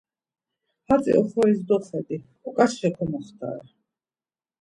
[0.87, 2.17] Hatzi oxoris doxedi,
[2.47, 3.67] oǩaçxe komoxtare.